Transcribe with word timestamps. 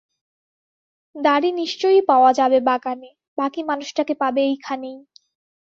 দাড়ি 1.15 1.49
নিশ্চয়ই 1.53 2.01
পাওয়া 2.09 2.31
যাবে 2.33 2.59
বাগানে, 2.61 3.09
বাকি 3.37 3.61
মানুষটাকে 3.63 4.13
পাবে 4.21 4.41
এইখানেই। 4.43 4.97